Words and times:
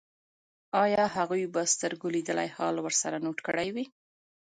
ایا 0.83 1.03
هغوی 1.15 1.43
به 1.53 1.61
سترګو 1.73 2.07
لیدلی 2.15 2.49
حال 2.57 2.75
ورسره 2.85 3.17
نوټ 3.25 3.37
کړی 3.47 3.67
وي 3.75 3.85